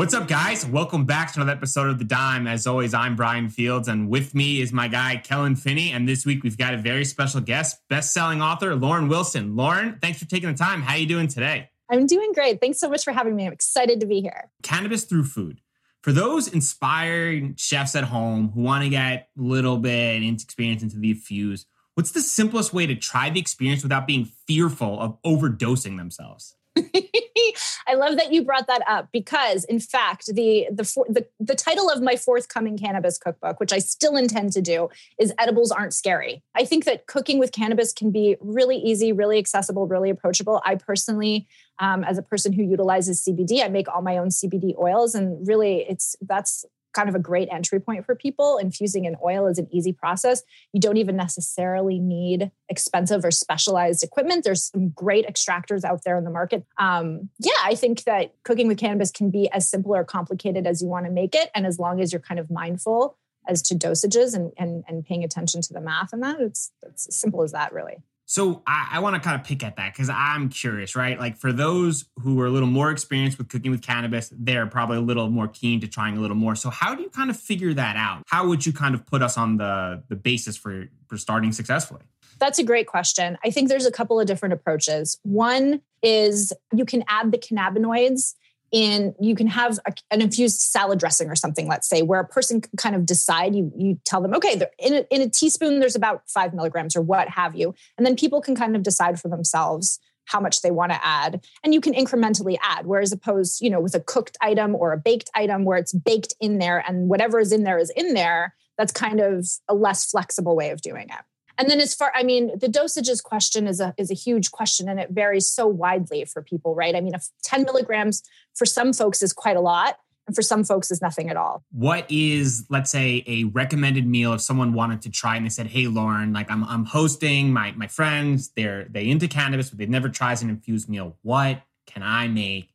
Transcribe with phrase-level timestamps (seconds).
[0.00, 0.64] What's up, guys?
[0.64, 2.46] Welcome back to another episode of The Dime.
[2.46, 5.92] As always, I'm Bryan Fields, and with me is my guy, Kellan Finney.
[5.92, 9.56] And this week, we've got a very special guest, best-selling author Lauren Wilson.
[9.56, 10.80] Lauren, thanks for taking the time.
[10.80, 11.68] How are you doing today?
[11.90, 12.62] I'm doing great.
[12.62, 13.46] Thanks so much for having me.
[13.46, 14.50] I'm excited to be here.
[14.62, 15.60] Cannabis through food.
[16.02, 20.82] For those inspiring chefs at home who want to get a little bit into experience
[20.82, 25.20] into the fuse, what's the simplest way to try the experience without being fearful of
[25.26, 26.56] overdosing themselves?
[27.86, 31.90] I love that you brought that up because, in fact, the, the the the title
[31.90, 36.42] of my forthcoming cannabis cookbook, which I still intend to do, is "Edibles Aren't Scary."
[36.54, 40.60] I think that cooking with cannabis can be really easy, really accessible, really approachable.
[40.64, 41.46] I personally,
[41.78, 45.46] um, as a person who utilizes CBD, I make all my own CBD oils, and
[45.46, 48.58] really, it's that's kind of a great entry point for people.
[48.58, 50.42] Infusing an oil is an easy process.
[50.72, 54.44] You don't even necessarily need expensive or specialized equipment.
[54.44, 56.64] There's some great extractors out there in the market.
[56.78, 60.82] Um, yeah, I think that cooking with cannabis can be as simple or complicated as
[60.82, 61.50] you want to make it.
[61.54, 63.16] And as long as you're kind of mindful
[63.48, 67.08] as to dosages and, and, and paying attention to the math and that, it's, it's
[67.08, 67.96] as simple as that, really.
[68.30, 71.18] So I, I want to kind of pick at that because I'm curious, right?
[71.18, 74.98] Like for those who are a little more experienced with cooking with cannabis, they're probably
[74.98, 76.54] a little more keen to trying a little more.
[76.54, 78.22] So how do you kind of figure that out?
[78.28, 82.02] How would you kind of put us on the the basis for for starting successfully?
[82.38, 83.36] That's a great question.
[83.44, 85.18] I think there's a couple of different approaches.
[85.24, 88.36] One is you can add the cannabinoids
[88.72, 92.26] in you can have a, an infused salad dressing or something let's say where a
[92.26, 95.80] person can kind of decide you you tell them okay in a, in a teaspoon
[95.80, 97.74] there's about five milligrams or what have you.
[97.96, 101.44] And then people can kind of decide for themselves how much they want to add.
[101.64, 104.98] And you can incrementally add whereas opposed you know with a cooked item or a
[104.98, 108.54] baked item where it's baked in there and whatever is in there is in there
[108.78, 111.24] that's kind of a less flexible way of doing it
[111.60, 114.88] and then as far, I mean, the dosages question is a is a huge question
[114.88, 116.96] and it varies so widely for people, right?
[116.96, 118.22] I mean, if 10 milligrams
[118.54, 119.98] for some folks is quite a lot.
[120.26, 121.64] And for some folks is nothing at all.
[121.72, 125.66] What is, let's say, a recommended meal if someone wanted to try and they said,
[125.66, 129.90] Hey Lauren, like I'm I'm hosting my my friends, they're they into cannabis, but they've
[129.90, 131.16] never tried an infused meal.
[131.22, 132.70] What can I make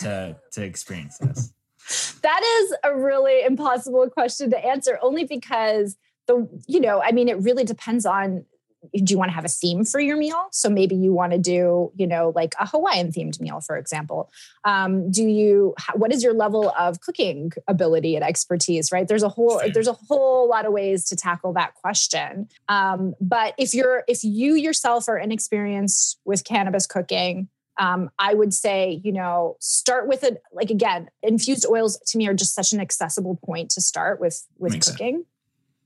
[0.00, 1.52] to to experience this?
[2.22, 5.96] that is a really impossible question to answer, only because
[6.26, 8.44] the you know i mean it really depends on
[8.92, 10.48] do you want to have a theme for your meal?
[10.50, 14.30] So maybe you want to do you know like a hawaiian themed meal for example.
[14.64, 19.06] Um, do you what is your level of cooking ability and expertise right?
[19.06, 22.48] There's a whole there's a whole lot of ways to tackle that question.
[22.68, 28.52] Um, but if you're if you yourself are inexperienced with cannabis cooking um, I would
[28.52, 30.42] say, you know, start with it.
[30.52, 34.46] Like again, infused oils to me are just such an accessible point to start with
[34.58, 35.24] with Makes cooking.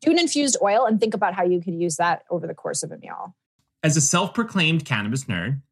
[0.01, 2.83] Do an infused oil and think about how you could use that over the course
[2.83, 3.35] of a meal.
[3.83, 5.63] As a self proclaimed cannabis nerd,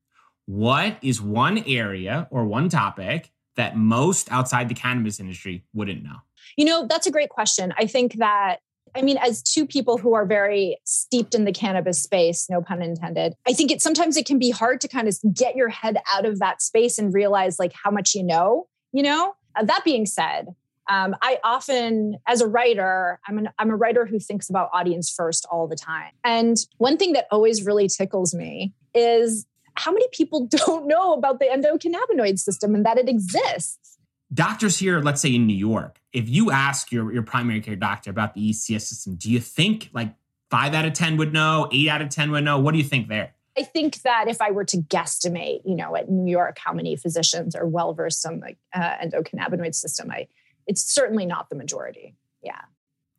[0.46, 6.16] what is one area or one topic that most outside the cannabis industry wouldn't know?
[6.56, 7.72] You know, that's a great question.
[7.78, 8.58] I think that
[8.96, 12.80] I mean, as two people who are very steeped in the cannabis space, no pun
[12.80, 15.98] intended, I think it sometimes it can be hard to kind of get your head
[16.12, 19.34] out of that space and realize like how much you know, you know?
[19.56, 20.54] Uh, that being said,
[20.88, 25.12] um, I often, as a writer, I'm, an, I'm a writer who thinks about audience
[25.12, 26.12] first all the time.
[26.24, 31.38] And one thing that always really tickles me is how many people don't know about
[31.38, 33.98] the endocannabinoid system and that it exists.
[34.32, 38.10] Doctors here, let's say in New York, if you ask your, your primary care doctor
[38.10, 40.14] about the ECS system, do you think like
[40.50, 42.58] five out of 10 would know, eight out of 10 would know?
[42.58, 43.34] What do you think there?
[43.56, 46.96] I think that if I were to guesstimate, you know, at New York, how many
[46.96, 50.26] physicians are well versed on the uh, endocannabinoid system, I
[50.66, 52.14] it's certainly not the majority.
[52.42, 52.60] Yeah.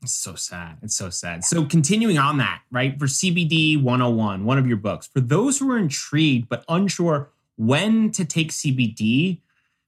[0.01, 0.77] It's so sad.
[0.83, 1.43] It's so sad.
[1.43, 2.97] So, continuing on that, right?
[2.99, 8.11] For CBD 101, one of your books, for those who are intrigued but unsure when
[8.11, 9.41] to take CBD,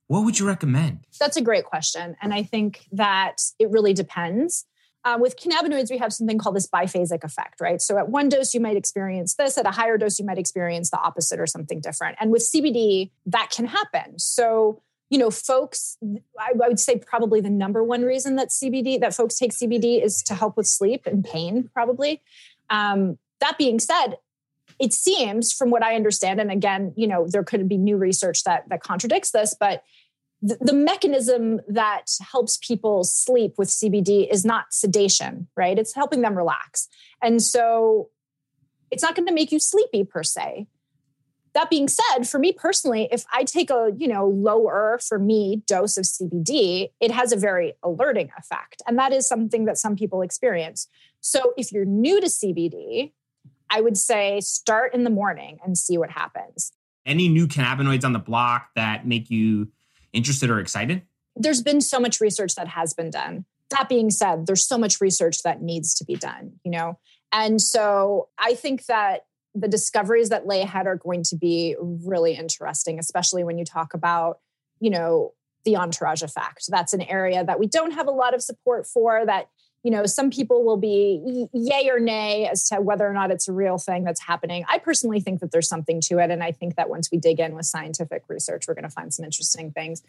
[0.08, 1.06] what would you recommend?
[1.20, 2.16] That's a great question.
[2.22, 4.66] And I think that it really depends.
[5.04, 7.82] Uh, with cannabinoids, we have something called this biphasic effect, right?
[7.82, 9.58] So at one dose, you might experience this.
[9.58, 12.18] At a higher dose, you might experience the opposite or something different.
[12.20, 14.18] And with CBD, that can happen.
[14.20, 15.98] So you know, folks,
[16.40, 20.04] I, I, would say probably the number one reason that CBD, that folks take CBD
[20.04, 22.22] is to help with sleep and pain, probably.
[22.70, 24.18] Um, that being said,
[24.80, 28.44] it seems from what I understand, and again, you know, there could be new research
[28.44, 29.84] that that contradicts this, but
[30.42, 35.80] the, the mechanism that helps people sleep with CBD is not sedation, right?
[35.80, 36.88] It's helping them relax.
[37.24, 38.10] And so
[38.92, 40.68] it's not going to make you sleepy per se.
[41.58, 45.64] That being said, for me personally, if I take a, you know, lower for me
[45.66, 48.84] dose of CBD, it has a very alerting effect.
[48.86, 50.88] And that is something that some people experience.
[51.20, 53.12] So if you're new to CBD,
[53.72, 56.74] I would say start in the morning and see what happens.
[57.08, 59.70] Any new cannabinoids on the block that make you
[60.14, 61.02] interested or excited?
[61.36, 63.46] There's been so much research that has been done.
[63.72, 67.00] That being said, there's so much research that needs to be done, you know?
[67.32, 69.26] And so I think that
[69.60, 73.94] the discoveries that lay ahead are going to be really interesting, especially when you talk
[73.94, 74.40] about,
[74.80, 75.34] you know,
[75.66, 76.66] the entourage effect.
[76.70, 79.50] That's an area that we don't have a lot of support for that
[79.84, 83.48] you know, some people will be yay or nay as to whether or not it's
[83.48, 84.66] a real thing that's happening.
[84.68, 86.30] I personally think that there's something to it.
[86.30, 89.14] And I think that once we dig in with scientific research, we're going to find
[89.14, 90.04] some interesting things.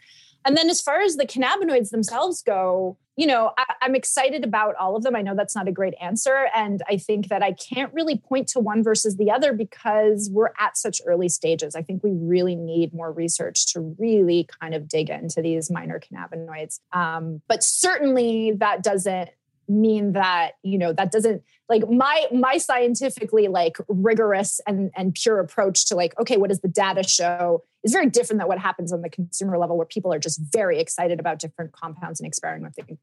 [0.44, 4.76] And then as far as the cannabinoids themselves go, you know, I, am excited about
[4.76, 5.16] all of them.
[5.16, 6.46] I know that's not a great answer.
[6.54, 10.52] And I think that I can't really point to one versus the other because we're
[10.58, 11.74] at such early stages.
[11.74, 16.00] I think we really need more research to really kind of dig into these minor
[16.00, 16.78] cannabinoids.
[16.92, 19.30] Um, but certainly that doesn't
[19.68, 25.40] mean that you know that doesn't like my my scientifically like rigorous and and pure
[25.40, 28.92] approach to like okay what does the data show is very different than what happens
[28.92, 32.98] on the consumer level where people are just very excited about different compounds and experimenting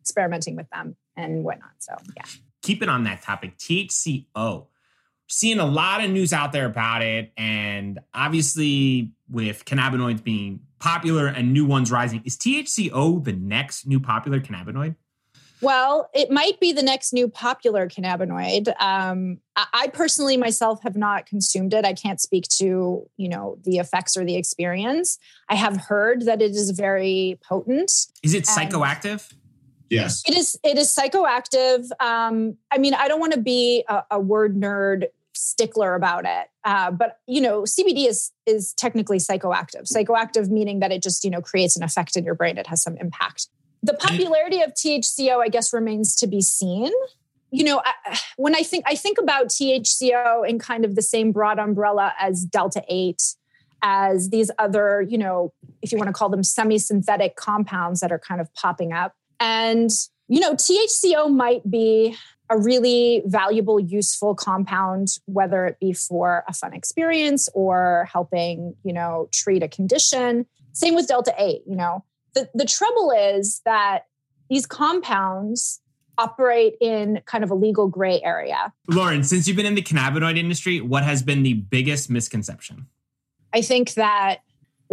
[0.00, 1.70] experimenting with them and whatnot.
[1.78, 2.24] So yeah.
[2.62, 4.66] Keep it on that topic thco
[5.28, 11.26] seeing a lot of news out there about it and obviously with cannabinoids being popular
[11.26, 14.94] and new ones rising is thco the next new popular cannabinoid
[15.62, 18.68] well, it might be the next new popular cannabinoid.
[18.80, 21.84] Um, I personally myself have not consumed it.
[21.84, 25.18] I can't speak to you know the effects or the experience.
[25.48, 27.92] I have heard that it is very potent.
[28.22, 29.32] Is it psychoactive?
[29.88, 30.58] Yes, it is.
[30.64, 31.88] It is psychoactive.
[32.00, 35.04] Um, I mean, I don't want to be a, a, word nerd
[35.34, 39.82] stickler about it, uh, but you know, CBD is is technically psychoactive.
[39.92, 42.58] Psychoactive meaning that it just you know creates an effect in your brain.
[42.58, 43.48] It has some impact
[43.82, 46.92] the popularity of THCO, I guess, remains to be seen.
[47.50, 51.32] You know, I, when I think I think about THCO in kind of the same
[51.32, 53.22] broad umbrella as Delta Eight,
[53.82, 55.52] as these other, you know,
[55.82, 59.90] if you want to call them semi-synthetic compounds that are kind of popping up, and
[60.28, 62.16] you know, THCO might be
[62.48, 68.92] a really valuable, useful compound, whether it be for a fun experience or helping, you
[68.92, 70.46] know, treat a condition.
[70.72, 74.06] Same with Delta 8, you know the, the trouble is that
[74.48, 75.80] these compounds
[76.18, 78.72] operate in kind of a legal gray area.
[78.88, 82.86] Lauren, since you've been in the cannabinoid industry, what has been the biggest misconception?
[83.52, 84.40] I think that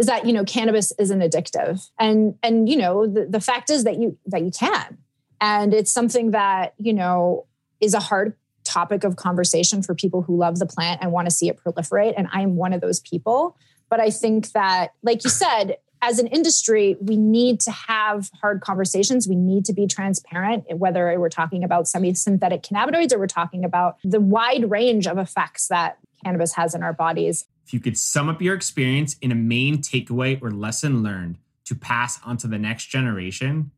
[0.00, 3.84] is that you know cannabis isn't addictive and and you know the, the fact is
[3.84, 4.98] that you that you can
[5.40, 7.46] and it's something that you know
[7.80, 8.34] is a hard
[8.64, 12.14] topic of conversation for people who love the plant and want to see it proliferate
[12.16, 13.56] and i am one of those people
[13.90, 18.60] but i think that like you said as an industry, we need to have hard
[18.60, 19.28] conversations.
[19.28, 23.64] We need to be transparent, whether we're talking about semi synthetic cannabinoids or we're talking
[23.64, 27.44] about the wide range of effects that cannabis has in our bodies.
[27.66, 31.36] If you could sum up your experience in a main takeaway or lesson learned
[31.66, 33.70] to pass on to the next generation,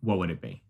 [0.00, 0.62] what would it be?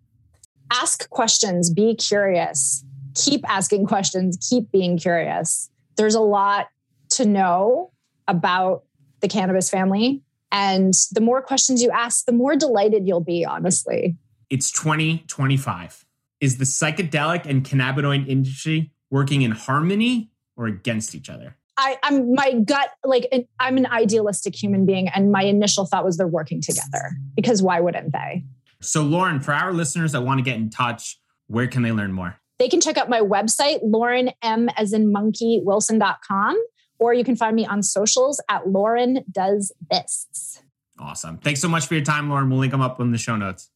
[0.72, 2.84] Ask questions, be curious,
[3.14, 5.70] keep asking questions, keep being curious.
[5.96, 6.68] There's a lot
[7.10, 7.92] to know
[8.26, 8.84] about
[9.20, 10.22] the cannabis family
[10.52, 14.16] and the more questions you ask, the more delighted you'll be, honestly.
[14.50, 16.04] It's 2025.
[16.40, 21.56] Is the psychedelic and cannabinoid industry working in harmony or against each other?
[21.78, 23.28] I, am my gut, like
[23.60, 27.80] I'm an idealistic human being, and my initial thought was they're working together because why
[27.80, 28.44] wouldn't they?
[28.80, 32.12] So, Lauren, for our listeners that want to get in touch, where can they learn
[32.12, 32.38] more?
[32.58, 36.56] They can check out my website, Lauren M as in monkey Wilson.com
[36.98, 40.62] or you can find me on socials at Lauren Does This.
[40.98, 41.38] Awesome.
[41.38, 42.48] Thanks so much for your time, Lauren.
[42.48, 43.70] We'll link them up in the show notes.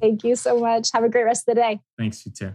[0.00, 0.90] Thank you so much.
[0.92, 1.80] Have a great rest of the day.
[1.96, 2.54] Thanks, you too.